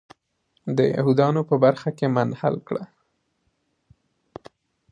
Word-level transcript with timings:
د 0.77 0.79
یهودانو 0.95 1.41
په 1.49 1.55
برخه 1.63 1.89
کې 1.97 2.07
منحل 2.15 2.55
کړه. 2.67 2.83